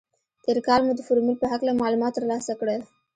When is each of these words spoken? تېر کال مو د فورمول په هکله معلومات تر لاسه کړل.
تېر 0.43 0.57
کال 0.67 0.81
مو 0.85 0.93
د 0.95 1.01
فورمول 1.07 1.37
په 1.39 1.47
هکله 1.53 1.71
معلومات 1.81 2.11
تر 2.17 2.23
لاسه 2.31 2.53
کړل. 2.59 2.81